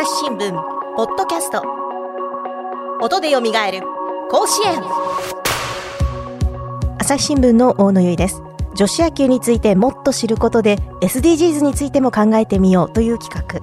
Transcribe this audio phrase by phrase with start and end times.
[0.00, 0.52] 朝日新聞
[0.96, 1.62] ポッドキャスト。
[3.02, 3.82] 音でよみがえる
[4.30, 4.82] 甲子園。
[6.98, 8.40] 朝日新聞の大野由依です。
[8.74, 13.60] 女子野球についてもっと知ることで SDGs についても考えてみようという企画。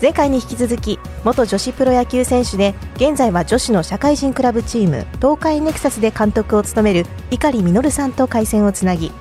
[0.00, 9.12] 前回に引き続き元女子プロ野球選手で現在は女子の社会人クラブチーム東海ネクサスで監督を務める碇稔さんと回線をつなぎ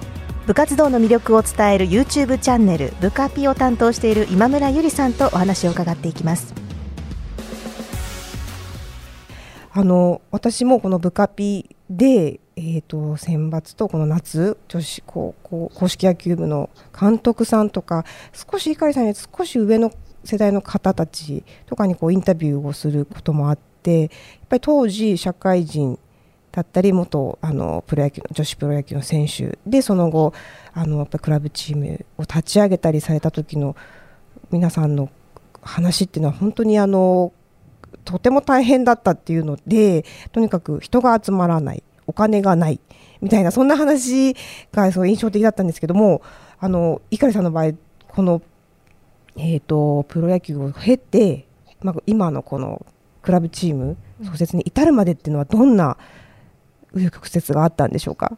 [0.45, 6.53] 部活動の魅力を伝える YouTube チャンネル「部カピ」を担当している今村ゆりさんとお話を伺っていきます。
[9.73, 19.91] あの私もこの部カピで、えーと、選抜とこの夏女子高校公式野球部の監督さんとか少し碇さんに少し上の
[20.23, 24.09] 世代の方たちとかにこうインタビューをすることもあってやっ
[24.47, 25.99] ぱり当時社会人
[26.55, 30.33] だったり元あのプロ野球の女子プロ野球の選手でその後
[30.73, 33.75] あのやっぱクラブチームを立ち上げたりされた時の
[34.51, 35.09] 皆さんの
[35.61, 37.33] 話っていうのは本当にあの
[38.05, 42.79] とても大変だったっていうのでとにかく人が集まらないお金がない
[43.19, 44.33] みたいなそんな話
[44.71, 46.21] が印象的だったんですけども
[46.57, 47.73] あの碇さんの場合
[48.07, 48.41] この、
[49.35, 51.47] えーと、プロ野球を経て、
[51.81, 52.85] まあ、今のこの
[53.21, 55.97] クラブチーム創設に至るまでっていうのはどんな
[56.95, 58.37] 紆余曲折があったんでしょうか？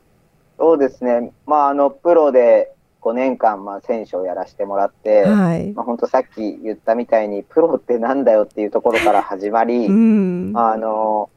[0.58, 5.72] そうですね、まあ、あのプロで5年間、まあ、選手をやらせてもらって、はい。
[5.72, 11.30] まあ、本当さっき言ったみたいにプロってなんだよっていうところから始まり、 うん、あの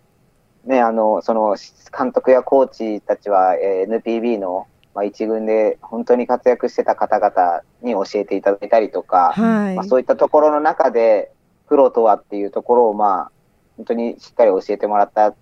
[0.64, 1.56] ね、あのその
[1.96, 11.30] 監督やコーチたちは、えー、NPB の、まあ、一軍で本当に活躍してた方々に教えていただいたりとか、はい、まあ、そういったところの中で
[11.68, 13.30] プロとはっていうところを、まあ、
[13.76, 15.34] 本当にしっかり教えてもらった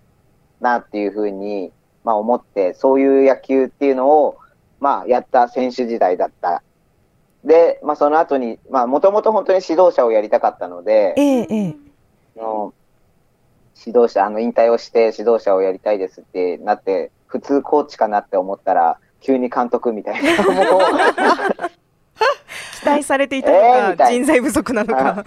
[0.61, 1.73] なっていうふうに、
[2.05, 4.39] まあ、思って、そういう野球っていうのを、
[4.81, 6.63] まあ、やった選手時代だった。
[7.45, 11.77] で、まあ、その後に、まあ、もともと本当に指導者をやりたかったので、ええ
[12.37, 12.73] の
[13.87, 20.31] 指導者、あの、引退をして指導者をやりたいですってなって、普通コーチかなって思ったら、急に監督みたいな。
[22.81, 23.57] 期待されていたの
[23.97, 25.25] か、えー、人材不足なのか。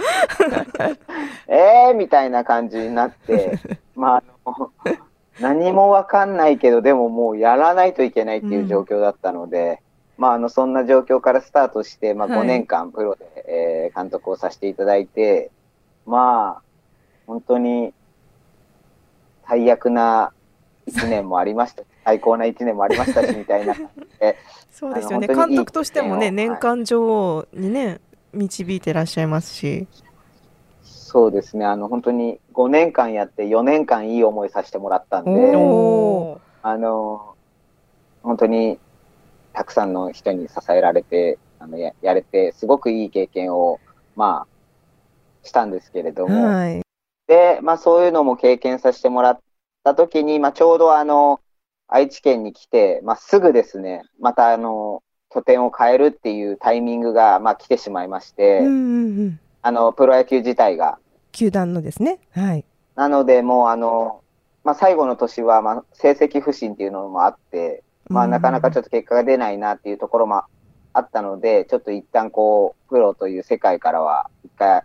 [1.48, 3.60] ええみたいな感じになって、
[3.96, 4.72] まあ、あの
[5.42, 9.82] 何もわかんないけど、でももうやらないといけないっていう状況だったので、
[10.18, 15.52] うん、まあ、あの、そんな状況からスタートして、まあ、5年間プロで、はい、えー、監督をさせていただいて、
[16.06, 16.62] まあ、
[17.28, 17.94] 本当に
[19.48, 20.32] 最悪な
[20.88, 21.84] 1年もありました。
[22.04, 23.76] 最高な1年もありましたし、みたいな
[24.72, 25.28] そうですよね。
[25.28, 28.00] 監督としてもね、年間女王にね、
[28.34, 29.88] 導いてらっしゃいますし。
[31.12, 35.32] そうですね、あの本当に5年間やって4年間いい思いさせてもらったんで、
[36.64, 37.36] あの
[38.24, 38.80] 本当に
[39.52, 43.82] たくさんの人に支えられて、あのややれて、すごくいい経験を、
[44.16, 46.82] まあ、したんですけれども、はい、
[47.28, 49.40] で、まあそういうのも経験させてもらっ
[49.84, 51.42] た時に、まあちょうどあの、
[51.90, 59.40] 愛知県に来て、まあすぐですね、またあの、拠点を変えるっていうタイミングが、まあ来てしまいまして、うんうんうん。
[59.62, 60.98] あの、プロ野球自体が。
[61.32, 62.20] 球団のですね。
[62.32, 62.66] はい。
[62.96, 64.22] なので、もう、あの、
[64.64, 70.44] まあ、最後の年は、まあ、成績不振っていうのもあって、まあ、なかなかちょっと結果が出ないなっていうところも
[70.94, 74.84] あったので、ちょっと一旦こう、プロという世界からは、一回、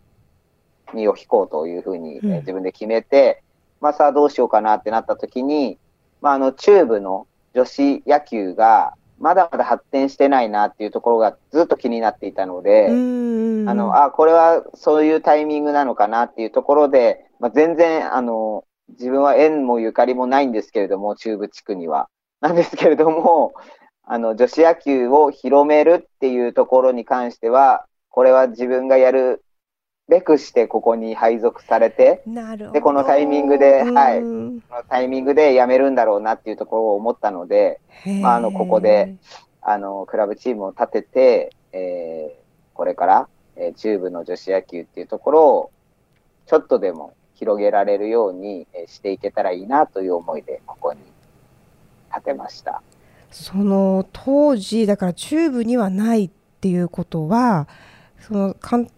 [0.94, 3.42] 身を引こうというふうに、自分で決めて、
[3.80, 5.78] うん、まあ、さあどうしようかなってなった時に、
[6.20, 22.08] まあ、あの、中部の女子野球が、まだまだ発展してないなっていうところがずっと気になっていたので、あの、あ、これはそういうタイミングなのかなっていうところで、まあ、全然、あの、自分は縁もゆかりもないんですけれども、中部地区には。
[22.40, 23.54] なんですけれども、
[24.04, 29.42] あの、女子野球を広めるっていうところに関しては、これは自分がやる
[30.08, 32.22] べくしてここに配属されて、
[32.72, 37.80] で、このタイミングで、はい、このタイミングで辞めるんだろうなっていうところを思ったので、
[38.22, 39.16] まあ、あの、ここで、
[39.60, 45.70] あの、クラブチームを立てて、えー、これから、えー、中部の女子野球っていうところを、
[46.46, 51.00] ちょっとでも広げられるように、えー、していけたらいいなという思いで、ここに
[52.14, 52.80] 立てました。
[53.32, 56.30] その当時、だから中部にはないっ
[56.60, 57.66] ていうことは、
[58.20, 58.88] その監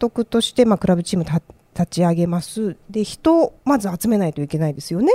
[0.00, 2.76] 督として、まあ、クラブチーム立ち上げます。
[2.90, 5.12] で人をまず集めないといけないですよね。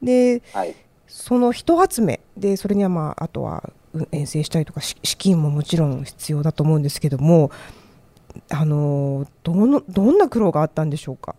[0.00, 0.74] で、はい、
[1.08, 2.20] その人集め。
[2.36, 3.70] でそれには、まあ、あとは
[4.12, 7.50] 遠征したりとか資金ももちろん必要だと思うんですけども
[8.48, 11.34] あのどのどんな苦労があったんでしょうか？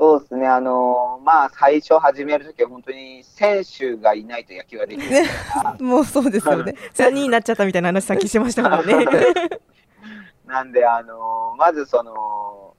[0.00, 5.26] そうですね、あのまあ、最初始めるときは本当に選手がいないと野球ができない。
[5.82, 8.94] もうそうですよね、 3人になっちゃったみたいな話、さっきしましたもんね。
[10.50, 12.74] なんで、あの、まずその、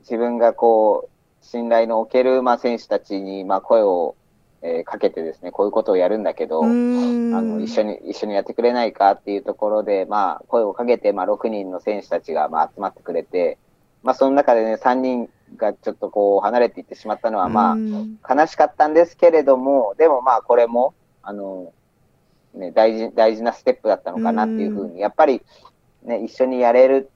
[0.00, 4.16] 自分がこう、信頼のおける、まあ、選手たちに、まあ、声を、
[4.64, 7.94] えーかけてですね、こういうことをやるんだけど、あの、一緒に。
[7.94, 13.58] に、一緒にやってくれないかっていうところで、まあ、声をかけて、まあ、6人の選手たちが、まあ、集まってくれて、
[14.04, 21.72] まあ、その中でね、3人がちょっとこう、離れていってしまったのは、まあ、悲しかったんですけれども、でもまあこれも、あの、
[22.54, 25.42] ね、大事、大事なステップだったのかなっていうふうに、やっぱり
[26.04, 27.10] ね、一緒にやれる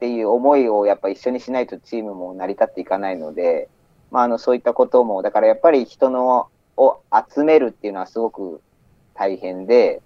[0.00, 3.68] っていう思いをやっぱ一緒にしないとチームも成り立っていかないので、
[4.10, 6.48] まああの、そういったことも、だからやっぱり人の、
[6.78, 7.02] を
[7.34, 8.62] 集めるっていうのはすごく
[9.12, 10.00] 大変で、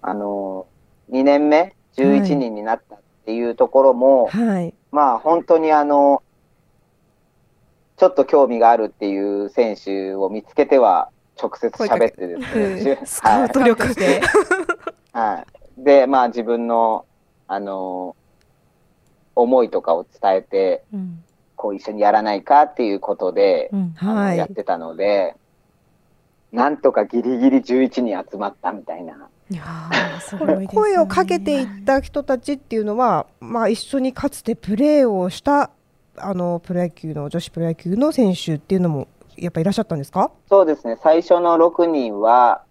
[0.00, 0.66] あの、
[1.10, 4.72] 2年目、11人になったっていうところも、はい。
[4.92, 6.22] まあ本当にあの、
[7.98, 12.36] ちょっと興味があるっていう選手を見つけては直接喋ってで
[12.78, 13.00] すね。
[13.04, 14.22] スカウト力はいで。
[15.12, 15.44] は
[15.76, 15.84] い。
[15.84, 17.04] で、まあ自分の、
[17.46, 18.16] あの、
[19.40, 21.24] 思いとかを伝えて、うん。
[21.56, 24.38] こう一緒にやらないかっていうことで、うんはい。
[24.38, 25.34] やってたので、
[26.52, 29.28] なんとかギリギリ11人集まったみたいな。
[29.50, 29.62] いや
[30.54, 30.66] いね。
[30.68, 35.70] 声をかけていった人たちっていうのは、まあ、一緒にかつてプレーをした
[36.16, 40.30] あのプロ野球の女子プロ野球の選手っていうのもやっぱいらっしゃったんですか？
[40.48, 42.62] そうですね、最初の6人は、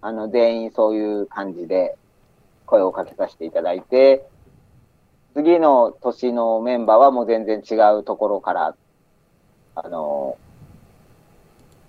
[0.00, 1.96] あの、全員そういう感じで
[2.66, 4.26] 声をかけさせていただいて、
[5.34, 8.74] 次の年のメンバーはもう全然違うところから、
[9.74, 10.36] あの、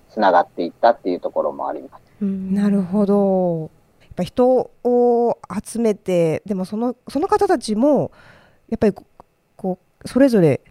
[0.09, 2.03] つながっていったっていうところもあります。
[2.21, 8.11] うんなるほどやっぱ人を集めてでもそのその方たちも
[8.69, 9.03] やっぱりこ
[9.57, 10.61] こうそれぞれ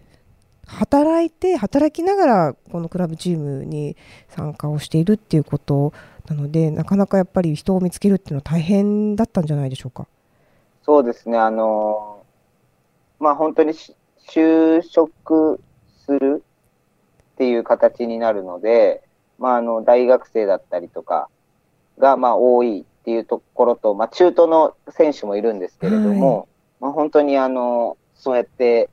[0.65, 3.97] 働いて働きながらこのクラブチームに
[4.29, 5.93] 参加をしているっていうこと
[6.29, 10.07] なのでなかなかやっぱり人を見つけるっていうのは大変だったんじゃないでしょうか？
[10.85, 12.12] そうですね、あの、
[13.23, 13.95] まあ本当にし
[14.29, 15.61] 就職
[16.05, 16.43] する
[17.35, 19.05] っていう形になるので、
[19.39, 21.29] まああの、大学生だったりとか
[21.99, 26.49] が、まあ多いっていうところと、まあ中途の選手もいるんですけれども、
[26.81, 28.91] まあ本当にあの、そうやって、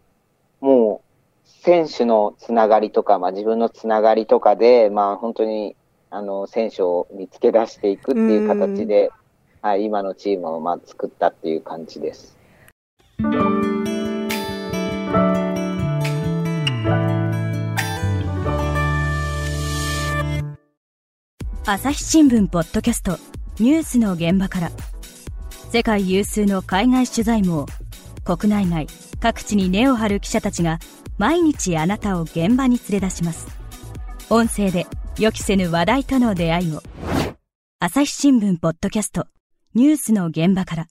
[0.62, 5.76] もう、選手のつながりとか、まあ自分のつながりとかで、まあ本当に、
[6.12, 9.12] あの、選手を見つけ出していくっていう形で、
[9.64, 12.39] はい、今のチームをまあ作ったっていう感じです。
[21.72, 23.20] 朝日新聞ポッドキャスト
[23.60, 24.72] ニュースの現場から。
[25.72, 27.68] 世界有数の海外取材網
[28.26, 28.88] 国内外
[29.20, 30.80] 各地に根を張る記者たちが
[31.20, 33.46] 毎日あなたを現場に連れ出します。
[34.32, 34.88] 音声で
[35.20, 36.82] 予期せぬ話題との出会いを。
[37.80, 39.28] 朝日新聞ポッドキャスト
[39.76, 40.88] ニュースの現場から。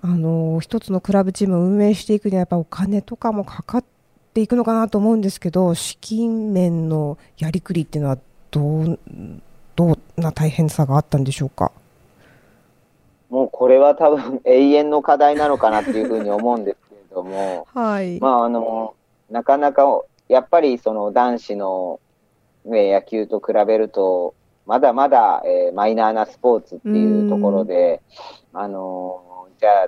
[0.00, 3.84] あの一つのクラブチームを運営していくにはやっぱお金とかもかかっ
[4.34, 8.18] ていくのかなと思うんですけど資金面のやりくりっていうのは
[8.50, 8.98] どう
[9.78, 11.70] どんな大変さがあったんでしょうか？
[13.30, 18.18] もうこれは多分永遠の課題なのかなっていうふうに思うんですけれども、 はい。
[18.18, 18.94] まああの、
[19.30, 22.00] なかなか、やっぱりその男子の、
[22.64, 24.34] ね、野球と比べると、
[24.66, 28.02] まだまだ、えーマイナーなスポーツっていうところで、
[28.52, 29.22] あの、
[29.60, 29.86] じゃあ、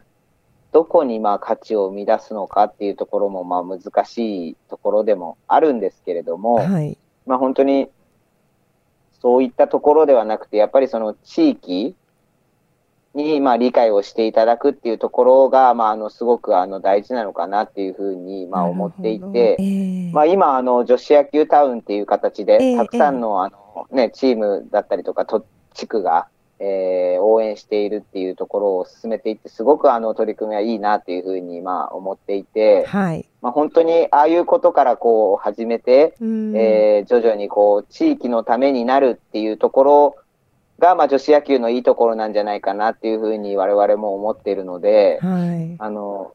[0.70, 6.96] どこにまあ価値を生み出すのかっていうところもまあ難しいところでもあるんですけれども、はい。
[7.26, 7.90] まあ本当に、
[9.20, 11.94] そういったところではなくて、やっぱりその地域
[13.14, 26.28] にまあ理解をしていただくっていうところが、まああの、すごくあの大事なのかなっていうふうにまあ思っていて、えーまあ今あの女子野球タウンっていう形で、ええたくさんのあのね、チームだったりとか、と地区が、
[26.60, 33.26] えー応援しているっていうところを進めていって、すごくあの取り組みはいいなっていうふうにまあ思っていて、はい。
[33.40, 40.16] まあ本当にああいうことからこう始めて、うんえー徐々にこう、地域のためになるっていうところ
[40.78, 45.76] が、まあ女子野球のいいところなんじゃないかなっていうふうに我々も思っているので、はい。
[45.78, 46.34] あの、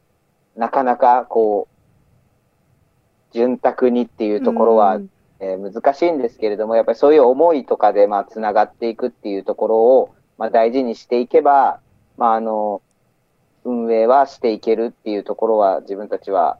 [0.56, 11.80] なかなかこう、潤沢にっていうところは、うんえー難しいんですけれども、やっぱりそういう思いとかで、まあ、つながっていくっていうところを、まあ、大事にしていけば、
[12.16, 12.82] まあ、あの、
[13.64, 16.58] 運営はしていけるっていうところは自分たちは、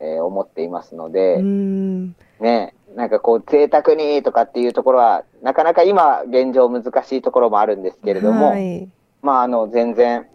[0.00, 8.88] えー思っていますので、うんね、なんかこう、贅沢にとかっていうところは、なかなか今、現状難しいところもあるんですけれども、はい。
[9.22, 10.26] まあ、あの、全然、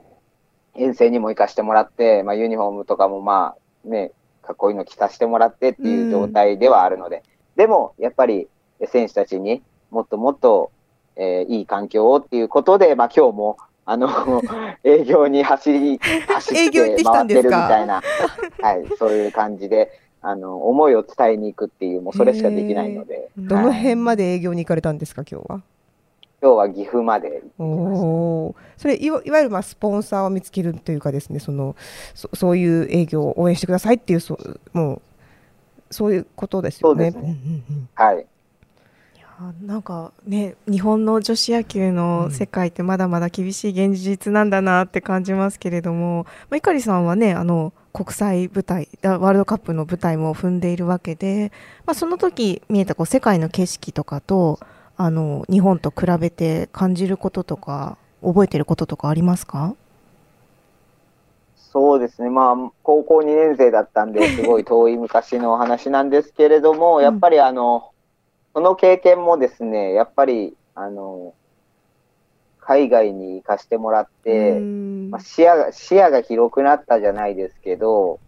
[0.76, 3.56] 遠征にも行かしてもらって、まあ、ユニフォームとかもま
[3.86, 7.24] あ、ね、かっこいいの着させてもらってっていう状態ではあるので、
[7.56, 8.48] でも、やっぱり、
[8.80, 10.72] え選手たちにもっともっと、
[11.20, 14.08] えーいい環境をっていうことで、まあ、今日も、あの、
[14.84, 17.58] 営業に走り、走営業行って回ってんですか？
[17.58, 18.02] るみたいな、
[18.62, 25.62] はい、そういう感じで、あの、思いを伝えに行くっていう、もうそれしかできないので、どのはい辺まで営業に行かれたんですか今日は。
[26.42, 27.44] 今日は岐阜まで。
[27.58, 31.76] おお、それいわいわゆるまあスポンサーを見つけるというかですね、その
[32.16, 35.02] そそういう営業を応援してくださいっていうそうもう
[35.92, 37.12] そういうことですよね。
[37.12, 37.38] ね
[37.94, 38.26] はい。
[39.66, 51.52] なんかね日本の女子野球の世界ってまだまだ厳しい現実なんだなって感じますけれども、まあ、碇さんはねあの国際舞台だワールドカップの舞台も踏んでいるわけで、
[51.86, 54.60] まあ、その時見えたこう世界の景色とかと
[54.98, 59.76] あの日本と比べて感じることとか覚えてることとかありますか？
[61.72, 67.04] そうですね、まあ、高校2年生だったんで、すごい遠い昔のお話なんですけれども、うん。
[67.04, 67.92] やっぱりあの、
[68.60, 71.34] その経験もですね、やっぱり、あの、
[72.60, 75.10] 海外に行かしてもらって、うん。
[75.12, 78.20] まあ、視野が、視野が広くなったじゃないですけど、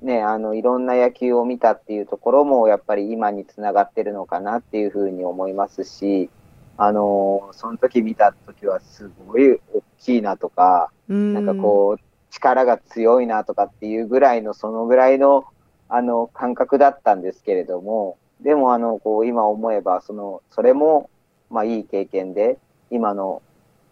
[0.00, 6.30] ね、あの、いろんな野球を見たっていうところも、やっぱり今につながってるのかなっていうふうに思いますし、
[6.76, 15.42] あの、その時見た時はすごい大きいなとか、なんかこう、力が強いなとかっていうぐらいの、そのぐらいの、
[15.88, 21.10] あの、感覚だったんですけれども、でも、あの、こう、今思えば、その、それも、
[21.50, 22.58] まあ、いい経験で、
[22.90, 23.42] 今の、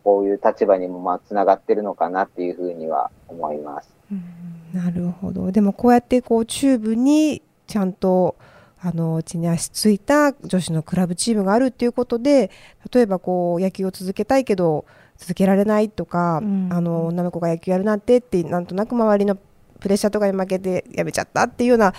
[0.02, 3.94] こういう立場にも、まあ、つながってるのかなっていうふうには思います。
[4.10, 5.50] うんなるほど。
[5.50, 8.36] でもこうやってこう中部にちゃんと
[8.80, 12.50] あの地に足ついた女子のクラブチームがあるっていうことで、
[12.92, 14.84] 例えばこう野球を続けたいけど
[15.18, 19.36] 続けられないとか、うんあの女の子が野球やるなんてってなんとなく周りの
[19.80, 21.92] プレッシャーとかに負けてやめちゃったっていうような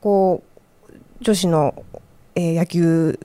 [0.00, 0.51] こう
[1.22, 1.84] 女子の、
[2.34, 3.18] えー野球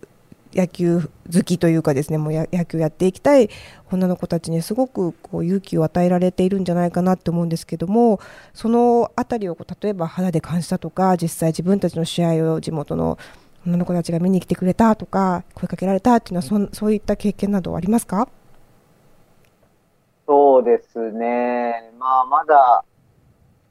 [0.54, 3.50] 野球好きというかですねもう野球やっていきたい
[3.92, 8.20] 女の子たちにすごくこう勇気を与えられているんじゃないかなって思うんですけども
[8.54, 13.20] そのあたりをこう例えば肌で感じたとか実際自分たちの試合を地元の
[13.68, 18.28] 女の子たちが見に来てくれたとか声かけられたっていうのはそそういった経験などありますか？
[20.26, 21.92] そうですね。
[21.98, 22.84] まあ、まだ、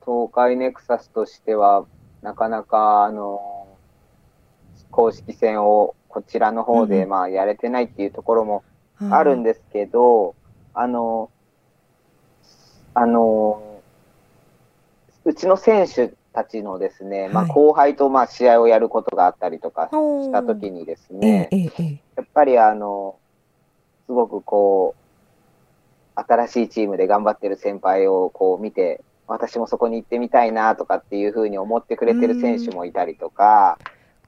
[0.00, 1.84] 東海ネクサスとしては、
[2.22, 3.40] なかなか、あの、
[4.96, 8.64] 公式戦をこちらの方で、まあ、やれてないっていうところも
[9.10, 10.34] あるんですけど、
[10.72, 11.30] あの、
[12.94, 13.82] あの、
[15.26, 23.16] うちの選手たちのですね、まあ、はい後輩と、まあ、試合をやることがあったりとかしたときにですえねやっぱりあの、
[24.06, 33.76] すごくこう、新しいチームで頑張ってる先輩をこう見て、私もそこに行ってみたいなとかっていうふうに思ってくれてる選手もいたりとか、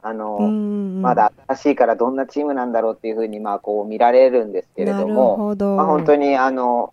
[0.02, 6.92] あの、うんまだ新しいからどんなチームなんだろうっていうふうにまあこう見られるんですけれども、ほど、まあ、本当にあの、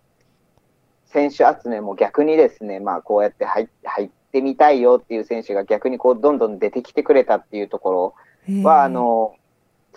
[1.06, 8.14] 選手集めも逆にですね、まあこうやって入っ入ってみたいよっていう選手が逆にこうどんどん出てきてくれたっていうとこ
[8.48, 9.34] ろは、あの、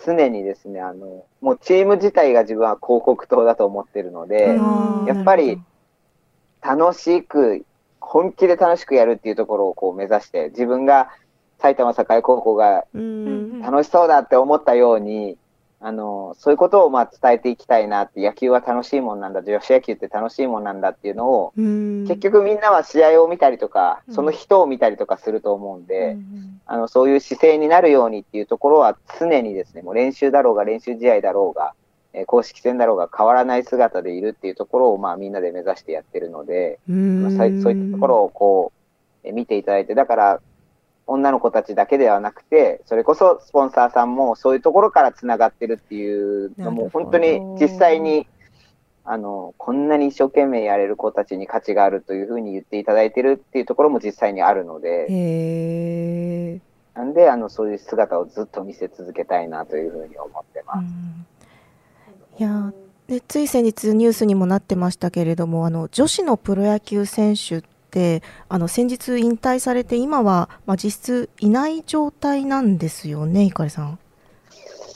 [0.04, 4.58] 常にですね、あの、もうチーム自体が自分は広告塔だと思ってるので、
[5.06, 5.60] やっぱり
[6.62, 7.64] 楽しく、
[8.00, 11.10] 本気で楽しくやるっていうところをこう目指して、自分が
[11.60, 13.60] 埼玉栄高校がうん。
[13.60, 15.36] 楽しそうだって思ったように、
[15.82, 22.04] あの、そういうことをまあ伝えていきたいなって、野球は楽しいもんなんだ、女子野球って楽しいもんなんだっていうのを、うん。
[22.06, 24.14] 結局みんなは試合を見たりとか、うん。
[24.14, 31.72] その人を見たりとかすると思うんで、うんあの、そういう姿勢になるようにっていうところは常にですね、もう練習だろうが練習試合だろうが、
[32.12, 36.78] えー公式戦だろうが変わらない姿でいるっていうところをまあみんなで目指してやってるので、
[37.62, 38.72] そういったところをこ
[39.24, 40.40] う、えー見ていただいて、だから
[41.10, 48.26] 女の子たちだけではなくて、それこそスポンサーさんもそういうところからつながってるっていうのも本当に実際に
[49.04, 56.60] あの、こんなに一生懸命やれる子たちに価値があるというふうに言っていただいてるっていうところも実際にあるので、
[56.94, 60.86] なんで、あの、そういう姿をずっと見せ続けたいなというふうに思ってます。
[62.38, 62.72] いやー
[63.08, 73.98] でつい先日ニュースにもなってましたけれどもあの女子のプロ野球選手ってあの先日引退されて今は、まあ、実質いない状態なんですよね碇さん、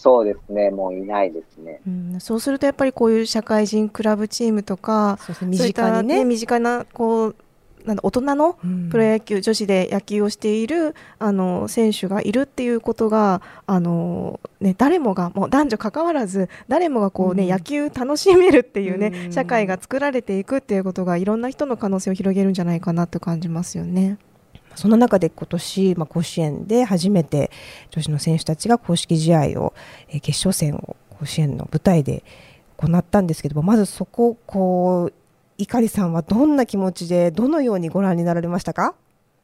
[0.05, 1.81] そうですね、もういないですね。
[1.87, 7.37] うん、そうするとやっぱりこういう社会人クラブチームとかそうですね身そういった近にね身近なこう
[7.85, 8.88] なんだ大人のうん。
[8.88, 17.50] プロ野球、女子で野球をしているあの選手がいるっていうことがあの、ね、誰もがもう男女関わらず誰もがこう、ねうん。
[17.50, 19.33] 野球楽しめるっていうね、うん。
[19.33, 24.19] 社会が作られていくっていうことがいろんな人の可能性を広げるんじゃないかなと感じますよね。
[24.75, 27.50] その中で今年、まあ、甲子園で初めて
[27.91, 29.75] 女子の選手たちが公式試合を、
[30.09, 32.25] えー決勝戦を甲子園の舞台で
[32.76, 35.12] 行ったんですけどもまずそこをこう
[35.59, 38.95] 碇さんはどんな気持ちでどのようにご覧になられましたか？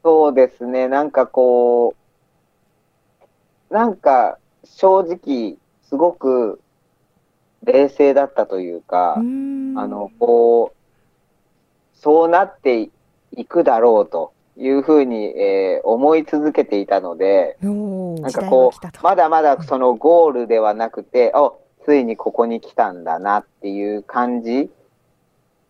[0.03, 1.95] そうですね、なんかこ
[3.69, 6.59] う、なんか正直、すごく
[7.63, 12.89] 冷静だったというか、あの、こう、そうなって
[13.37, 21.51] いくだろうというふうに、えー、思い続けていたので、なんかこう、まだまだそのゴールではなくて、あ、
[21.85, 24.71] ついにここに来たんだなっていう感じ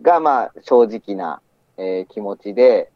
[0.01, 1.41] が、まあ、正直な、
[1.77, 2.91] えー、気持ちで、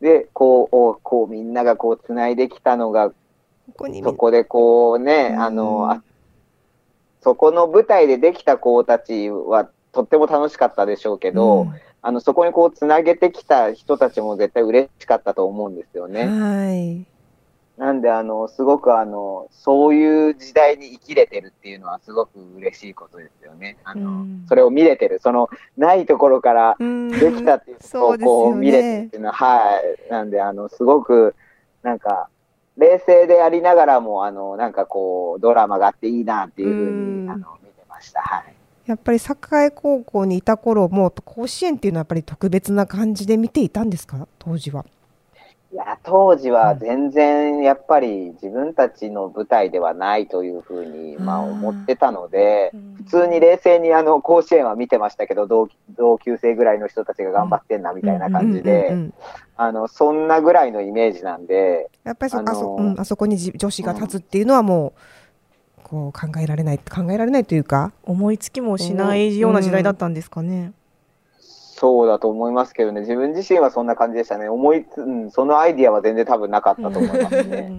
[0.00, 3.14] で、こう、こうみんながこう繋いできたのが、こ
[3.86, 6.02] こそこでこうね、あの、あ
[7.22, 16.26] そこの舞台でできた子たちはとっても楽しかったでしょうけど、うん、あの、そこにこう繋げてきた人たちも絶対嬉しかったと思うんですよね。
[16.26, 17.06] はい。
[17.78, 23.78] なんで、あの、すごくあの、そういう時代に生きれてるっていうのはすごく嬉しいことですよね。
[23.82, 25.20] あの、うん、それを見れてる。
[25.20, 30.10] その、ないところからできたっていうのをこう見れてるっていうのは、はい。
[30.10, 31.34] なんで、あの、すごく、
[31.82, 32.28] なんか、
[32.76, 38.20] 冷静でありながらも、あの、なんかこう、ドラマがあっていいなっていうふうに、あの、見てました。
[38.20, 38.54] はい。
[38.86, 44.26] やっぱり栄高校にいた頃も甲子園っていうのはやっぱり特別な感じで見ていたんですか？
[44.40, 44.84] 当時は。
[46.04, 58.96] 当時は全然やっぱり自分たちの舞台ではないというふうに、まあ思ってたので、普通に冷静にあの甲子園は見てましたけど、同同級生ぐらいの人たちが頑張ってんなみたいな感じで、
[59.56, 61.88] あの、そんなぐらいのイメージなんで。
[62.02, 67.92] やっぱりそあそ,、うん、あそこに女子が立つっていうのはもう、こう考えられない、考えられないというか。
[68.02, 70.72] 思いつきもしないような時代だったんですかね。
[71.82, 74.48] そうだと思いますけどね、自分自身はそんな感じでしたね。
[74.48, 77.72] 思いつ、うん、そのアイディアは全然多分なかったと思いますね。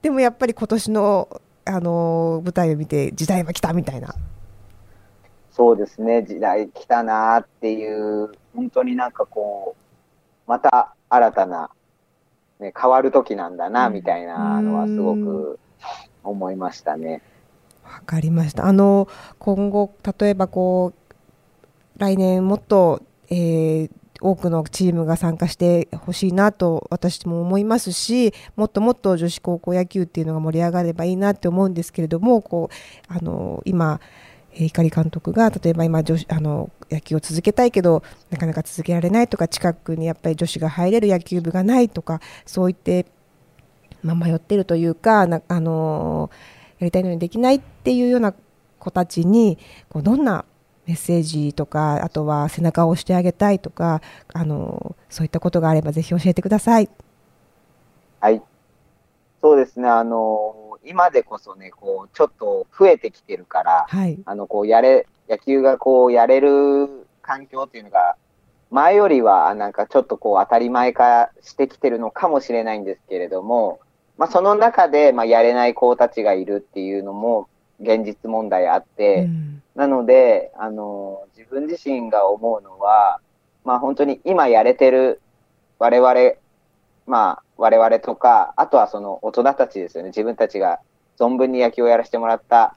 [0.00, 1.28] でもやっぱり今年の、
[1.66, 4.14] あの舞台を見て時代は来たみたいな。
[5.50, 11.68] そうですね、時代来たなっていう、本当になんかこう、また新たな、
[12.60, 15.58] ね、変わる時なんだな、みたいなのはすごく
[16.24, 17.20] 思いましたね。
[17.84, 18.64] わかりました。
[18.64, 19.06] あの、
[19.38, 21.01] 今後、例えばこう、
[22.02, 34.00] 来年もっと、えー、多くのチームが参加してほしいなと私も思いますしもっともっと女子高校野球っていうのが盛り上がればいいなって思うんですけれどもこうあの今
[34.50, 43.06] 碇監督が例えば今女子あの野球を続けたいけどなかなか続けられないとか近くにやっぱり女子が入れる野球部がないとかそう言って、
[44.02, 46.30] まあ、迷ってるというかなあの
[46.80, 48.34] やりたいのにできないっていうような
[48.80, 49.56] 子たちに
[49.88, 50.44] こうどんな
[50.92, 54.02] メッセージとかあとは背中を押してあげたいとか
[54.34, 56.90] あのそういったことがあればぜひ教えてください。
[58.20, 58.42] はい。
[59.40, 59.88] そうですね。
[59.88, 68.16] あの今でこそねこうちょっと増えてきてるから、はい、あのこうやれ野球がこうやれる環境っていうのが
[68.70, 73.80] 前よりはなんかちょっとこう当たり前化してきてるのかもしれないんですけれども、
[74.18, 77.48] まあ、その中でまあやれない子たちがいるっていうのも
[77.82, 83.20] 現実問題あって、うん、なので、あの、自分自身が思うのは、
[83.64, 85.20] まあ本当に今やれてる
[85.78, 86.14] 我々、
[87.06, 90.10] まあ我々とか、あとはその大人たちですよね。
[90.10, 90.80] 自分たちが
[91.18, 92.76] 存分に野球をやらせてもらった、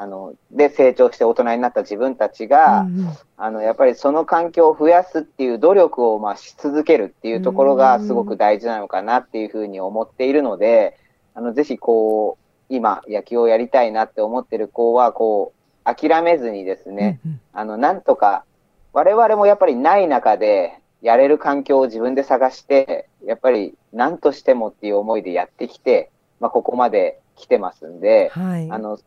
[0.00, 10.96] あの、で成長して大人になった自分たちが、うん、あの、やっぱりその環境を増やすっていう努力をまあし続けるっていうところがすごく大事なのかなっていうふうに思っているので、
[11.34, 18.44] あの、ぜひこう、今野球をやりたいなって思ってる子は、こう、諦めずにですね、うんうん、あの、なんとか、
[18.92, 28.98] 我々もやっぱりない中で、やれる環境を自分で探して、やっぱり何としてもっていう思いでやってきて、まあ、ここまで来てますんで、はい、あの、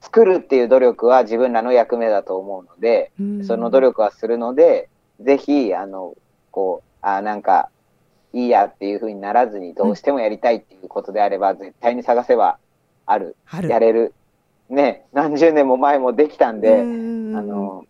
[0.00, 4.88] 作るっていう努力は自分らの役目だと思うので、うん、その努力はするので、
[5.20, 6.14] ぜひ、あの、
[6.50, 7.70] こう、あなんか、
[8.32, 12.58] いいやっていうふうにならずに、どうしてもやりたいっていうことであれば、うん、絶対に探せば
[13.10, 13.36] ある、
[13.68, 14.14] やれる、
[14.68, 17.84] ね、何十年も前もできたんで、んあの、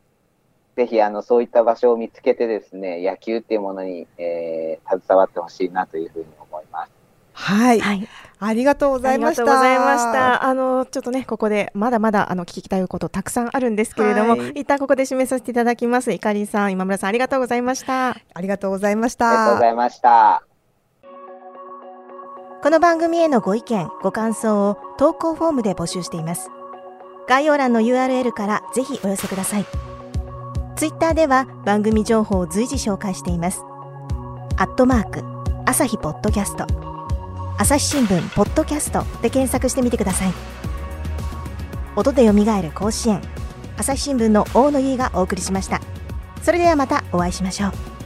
[0.76, 6.90] ぜひ、あの、そういった場所を見つけてですね、野球っていうものに、えー、携わってほしいなというふうに思います。
[7.34, 7.80] はい。
[7.80, 8.08] はい。
[8.38, 9.42] ありがとうございました。
[9.42, 10.44] ありがとうございました。
[10.44, 16.12] あの、ちょっとね、ここで、まだまだ、あの、聞きたいことたくさんあるんですけれども、はい、一旦ここで締めさせていただきます。
[16.12, 18.10] いかりさん、今村さん、ありがとうございました。
[18.10, 19.28] ありがとうございました。
[19.28, 20.49] ありがとうございました。
[22.62, 26.50] この番組へのご意見、ご感想を投稿フォームで募集しています。
[27.26, 29.66] 概要欄の URL からぜひお寄せください。
[30.76, 33.62] ツイッターでは番組情報を随時紹介しています。
[34.58, 35.24] アットマーク、
[35.64, 36.66] 朝日ポッドキャスト、
[37.56, 40.32] 朝日新聞ポッドキャストで検索してみてください。
[41.96, 43.22] 音で蘇る甲子園、
[43.78, 45.80] 朝日新聞の大野優がお送りしました。
[46.42, 47.99] それではまたお会いしましょう